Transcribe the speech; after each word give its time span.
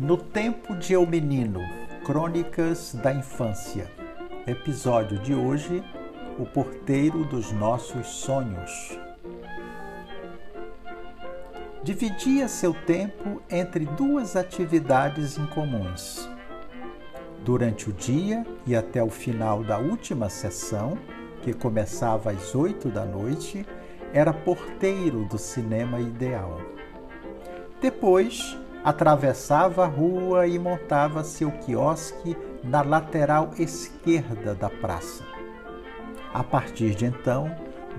No 0.00 0.16
Tempo 0.16 0.74
de 0.74 0.94
Eu 0.94 1.06
Menino, 1.06 1.60
Crônicas 2.06 2.94
da 3.02 3.12
Infância. 3.12 3.92
Episódio 4.46 5.18
de 5.18 5.34
hoje: 5.34 5.84
O 6.38 6.46
Porteiro 6.46 7.22
dos 7.26 7.52
Nossos 7.52 8.06
Sonhos. 8.06 8.98
Dividia 11.82 12.48
seu 12.48 12.72
tempo 12.72 13.42
entre 13.50 13.84
duas 13.84 14.36
atividades 14.36 15.36
incomuns. 15.36 16.26
Durante 17.44 17.90
o 17.90 17.92
dia 17.92 18.46
e 18.66 18.74
até 18.74 19.02
o 19.02 19.10
final 19.10 19.62
da 19.62 19.76
última 19.76 20.30
sessão, 20.30 20.96
que 21.42 21.52
começava 21.52 22.30
às 22.30 22.54
oito 22.54 22.88
da 22.88 23.04
noite, 23.04 23.66
era 24.14 24.32
porteiro 24.32 25.26
do 25.26 25.36
cinema 25.36 26.00
ideal. 26.00 26.58
Depois, 27.82 28.58
atravessava 28.84 29.84
a 29.84 29.88
rua 29.88 30.46
e 30.46 30.58
montava 30.58 31.22
seu 31.22 31.50
quiosque 31.50 32.36
na 32.62 32.82
lateral 32.82 33.50
esquerda 33.58 34.54
da 34.54 34.70
praça. 34.70 35.24
A 36.32 36.44
partir 36.44 36.94
de 36.94 37.06
então, 37.06 37.54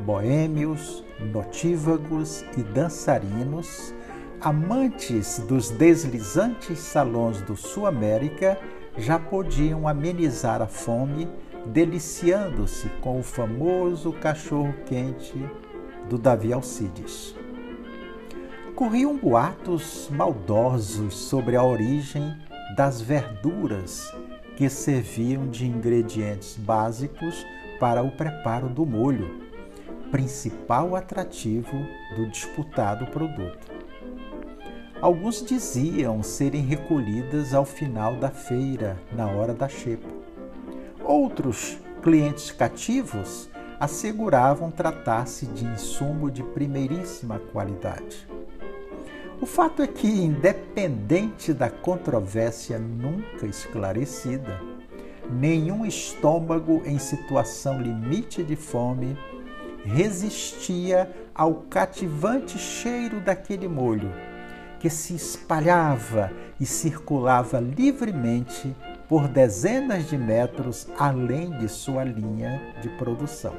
boêmios, 0.05 1.04
notívagos 1.20 2.44
e 2.57 2.63
dançarinos, 2.63 3.94
amantes 4.40 5.40
dos 5.40 5.70
deslizantes 5.70 6.80
salões 6.80 7.41
do 7.41 7.55
Sul 7.55 7.85
América, 7.85 8.57
já 8.98 9.20
podiam 9.20 9.88
amenizar 9.88 10.62
a 10.62 10.68
fome 10.68 11.29
deliciando-se 11.66 12.90
com 13.02 13.20
o 13.20 13.23
famoso 13.23 14.12
cachorro-quente 14.13 15.38
do 16.09 16.18
Davi 16.18 16.52
Alcides. 16.52 17.40
Corriam 18.82 19.15
boatos 19.15 20.10
maldosos 20.10 21.13
sobre 21.13 21.55
a 21.55 21.63
origem 21.63 22.35
das 22.76 22.99
verduras 22.99 24.12
que 24.55 24.68
serviam 24.71 25.48
de 25.48 25.68
ingredientes 25.68 26.57
básicos 26.57 27.46
para 27.79 28.01
o 28.01 28.10
preparo 28.10 28.68
do 28.70 28.84
molho, 28.84 29.40
principal 30.10 30.96
atrativo 30.96 31.77
do 32.15 32.27
disputado 32.32 33.05
produto. 33.12 33.71
Alguns 34.99 35.45
diziam 35.45 36.23
serem 36.23 36.63
recolhidas 36.63 37.54
ao 37.54 37.66
final 37.66 38.16
da 38.16 38.32
feira, 38.32 38.99
na 39.12 39.27
hora 39.27 39.54
da 39.54 39.70
xepa. 39.70 40.10
Outros 41.05 41.77
clientes 42.01 42.49
cativos 42.49 43.48
asseguravam 43.79 44.71
tratar-se 44.71 45.45
de 45.45 45.66
insumo 45.66 46.32
de 46.32 46.41
primeiríssima 46.41 47.38
qualidade. 47.38 48.40
O 49.41 49.45
fato 49.47 49.81
é 49.81 49.87
que, 49.87 50.07
independente 50.07 51.51
da 51.51 51.67
controvérsia 51.67 52.77
nunca 52.77 53.48
esclarecida, 53.48 54.61
nenhum 55.31 55.83
estômago 55.83 56.83
em 56.85 56.99
situação 56.99 57.81
limite 57.81 58.43
de 58.43 58.55
fome 58.55 59.17
resistia 59.83 61.11
ao 61.33 61.55
cativante 61.55 62.59
cheiro 62.59 63.20
daquele 63.20 63.67
molho, 63.67 64.13
que 64.79 64.91
se 64.91 65.16
espalhava 65.16 66.31
e 66.59 66.66
circulava 66.67 67.59
livremente 67.59 68.75
por 69.09 69.28
dezenas 69.28 70.07
de 70.07 70.19
metros 70.19 70.88
além 71.00 71.50
de 71.57 71.67
sua 71.67 72.03
linha 72.03 72.61
de 72.79 72.89
produção. 72.89 73.55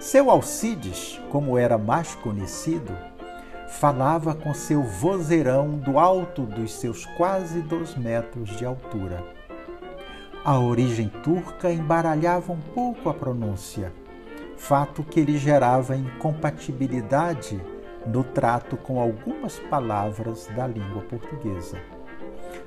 Seu 0.00 0.30
Alcides, 0.30 1.20
como 1.30 1.58
era 1.58 1.76
mais 1.76 2.14
conhecido, 2.14 2.92
falava 3.72 4.34
com 4.34 4.52
seu 4.52 4.82
vozeirão 4.82 5.70
do 5.70 5.98
alto 5.98 6.42
dos 6.42 6.74
seus 6.74 7.06
quase 7.16 7.60
dois 7.62 7.96
metros 7.96 8.50
de 8.56 8.64
altura. 8.64 9.24
A 10.44 10.58
origem 10.58 11.08
turca 11.08 11.72
embaralhava 11.72 12.52
um 12.52 12.60
pouco 12.60 13.08
a 13.08 13.14
pronúncia, 13.14 13.92
fato 14.56 15.02
que 15.02 15.22
lhe 15.22 15.38
gerava 15.38 15.96
incompatibilidade 15.96 17.60
no 18.06 18.22
trato 18.22 18.76
com 18.76 19.00
algumas 19.00 19.58
palavras 19.58 20.48
da 20.54 20.66
língua 20.66 21.02
portuguesa. 21.02 21.78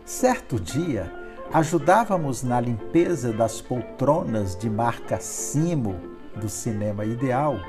Certo 0.03 0.59
dia, 0.59 1.11
ajudávamos 1.53 2.41
na 2.43 2.59
limpeza 2.59 3.31
das 3.31 3.61
poltronas 3.61 4.57
de 4.57 4.69
marca 4.69 5.17
Simo 5.19 5.95
do 6.35 6.49
cinema 6.49 7.05
ideal, 7.05 7.59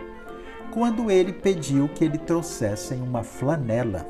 quando 0.76 1.10
ele 1.10 1.32
pediu 1.32 1.88
que 1.88 2.06
lhe 2.06 2.19
trouxessem 2.19 3.00
uma 3.00 3.22
flanela. 3.22 4.06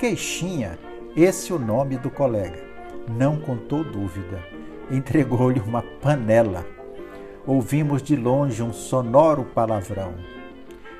Queixinha, 0.00 0.78
esse 1.14 1.52
é 1.52 1.54
o 1.54 1.58
nome 1.58 1.98
do 1.98 2.08
colega. 2.08 2.58
Não 3.06 3.38
contou 3.38 3.84
dúvida. 3.84 4.42
Entregou-lhe 4.90 5.60
uma 5.60 5.82
panela. 5.82 6.64
Ouvimos 7.46 8.02
de 8.02 8.16
longe 8.16 8.62
um 8.62 8.72
sonoro 8.72 9.44
palavrão. 9.44 10.14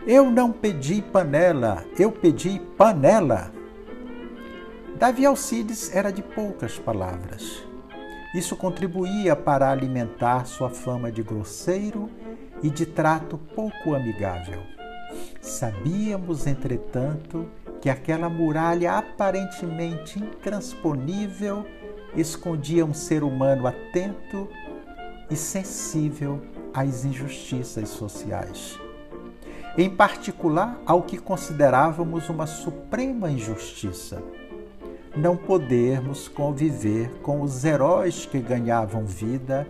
Eu 0.06 0.30
não 0.30 0.52
pedi 0.52 1.00
panela, 1.00 1.82
eu 1.98 2.12
pedi 2.12 2.60
panela. 2.76 3.50
Davi 4.98 5.24
Alcides 5.24 5.96
era 5.96 6.12
de 6.12 6.22
poucas 6.22 6.78
palavras. 6.78 7.66
Isso 8.34 8.54
contribuía 8.54 9.34
para 9.34 9.70
alimentar 9.70 10.44
sua 10.44 10.68
fama 10.68 11.10
de 11.10 11.22
grosseiro 11.22 12.10
e 12.62 12.70
de 12.70 12.86
trato 12.86 13.38
pouco 13.38 13.94
amigável. 13.94 14.62
Sabíamos, 15.40 16.46
entretanto, 16.46 17.48
que 17.80 17.88
aquela 17.88 18.28
muralha 18.28 18.98
aparentemente 18.98 20.18
intransponível 20.18 21.64
escondia 22.14 22.84
um 22.84 22.94
ser 22.94 23.22
humano 23.22 23.66
atento 23.66 24.48
e 25.30 25.36
sensível 25.36 26.40
às 26.74 27.04
injustiças 27.04 27.88
sociais. 27.90 28.78
Em 29.76 29.88
particular, 29.88 30.80
ao 30.84 31.02
que 31.02 31.18
considerávamos 31.18 32.28
uma 32.28 32.46
suprema 32.46 33.30
injustiça: 33.30 34.20
não 35.16 35.36
podermos 35.36 36.26
conviver 36.26 37.10
com 37.22 37.42
os 37.42 37.64
heróis 37.64 38.26
que 38.26 38.40
ganhavam 38.40 39.04
vida 39.06 39.66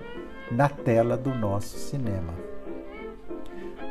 na 0.51 0.69
tela 0.69 1.15
do 1.17 1.35
nosso 1.35 1.79
cinema 1.79 2.48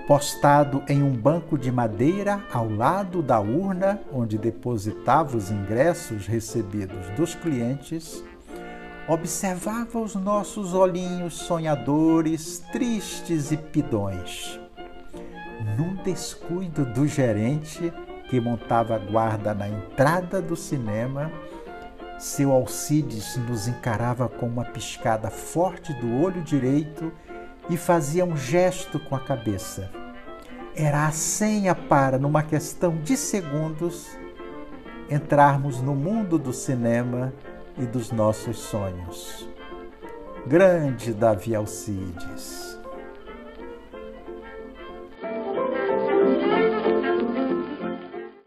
postado 0.08 0.82
em 0.88 1.04
um 1.04 1.12
banco 1.12 1.58
de 1.58 1.70
madeira 1.70 2.42
ao 2.54 2.70
lado 2.70 3.22
da 3.22 3.42
urna 3.42 4.00
onde 4.14 4.38
depositava 4.38 5.36
os 5.36 5.52
ingressos 5.52 6.26
recebidos 6.26 7.10
dos 7.18 7.36
clientes, 7.36 8.24
observava 9.06 10.00
os 10.00 10.16
nossos 10.16 10.74
olhinhos 10.74 11.34
sonhadores, 11.34 12.60
tristes 12.72 13.52
e 13.52 13.58
pidões. 13.58 14.58
Num 15.78 15.96
descuido 15.96 16.86
do 16.86 17.06
gerente, 17.06 17.92
que 18.30 18.40
montava 18.40 18.98
guarda 18.98 19.54
na 19.54 19.68
entrada 19.68 20.42
do 20.42 20.56
cinema, 20.56 21.30
seu 22.18 22.54
Alcides 22.54 23.36
nos 23.48 23.68
encarava 23.68 24.30
com 24.30 24.48
uma 24.48 24.64
piscada 24.64 25.30
forte 25.30 25.94
do 25.94 26.22
olho 26.22 26.42
direito 26.42 27.12
e 27.70 27.76
fazia 27.76 28.24
um 28.24 28.38
gesto 28.38 29.00
com 29.00 29.16
a 29.16 29.20
cabeça. 29.20 29.97
Era 30.80 31.08
a 31.08 31.12
senha 31.12 31.74
para, 31.74 32.20
numa 32.20 32.44
questão 32.44 32.98
de 32.98 33.18
segundos, 33.18 34.16
entrarmos 35.10 35.82
no 35.82 35.96
mundo 35.96 36.38
do 36.38 36.54
cinema 36.54 37.34
e 37.80 37.86
dos 37.88 38.12
nossos 38.12 38.60
sonhos. 38.60 39.50
Grande 40.46 41.16
Davi 41.16 41.56
Alcides. 41.56 42.77